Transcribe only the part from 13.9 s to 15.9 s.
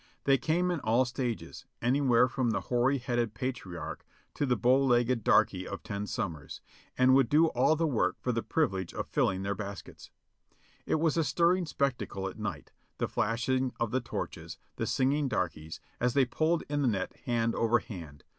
the torches, the singing darkies,